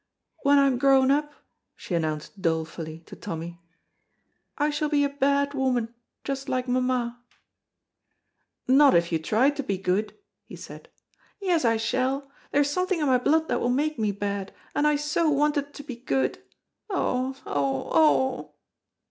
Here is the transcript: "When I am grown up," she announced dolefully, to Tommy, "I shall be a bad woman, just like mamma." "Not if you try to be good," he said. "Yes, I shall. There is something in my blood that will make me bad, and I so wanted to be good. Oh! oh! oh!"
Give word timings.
"When 0.41 0.57
I 0.57 0.65
am 0.65 0.79
grown 0.79 1.11
up," 1.11 1.31
she 1.75 1.93
announced 1.93 2.41
dolefully, 2.41 3.01
to 3.05 3.15
Tommy, 3.15 3.59
"I 4.57 4.71
shall 4.71 4.89
be 4.89 5.03
a 5.03 5.09
bad 5.09 5.53
woman, 5.53 5.93
just 6.23 6.49
like 6.49 6.67
mamma." 6.67 7.21
"Not 8.67 8.95
if 8.95 9.11
you 9.11 9.19
try 9.19 9.51
to 9.51 9.61
be 9.61 9.77
good," 9.77 10.17
he 10.43 10.55
said. 10.55 10.89
"Yes, 11.39 11.65
I 11.65 11.77
shall. 11.77 12.31
There 12.51 12.61
is 12.61 12.69
something 12.71 12.99
in 12.99 13.05
my 13.05 13.19
blood 13.19 13.47
that 13.49 13.59
will 13.61 13.69
make 13.69 13.99
me 13.99 14.11
bad, 14.11 14.55
and 14.73 14.87
I 14.87 14.95
so 14.95 15.29
wanted 15.29 15.71
to 15.75 15.83
be 15.83 15.97
good. 15.97 16.39
Oh! 16.89 17.39
oh! 17.45 17.89
oh!" 17.91 18.53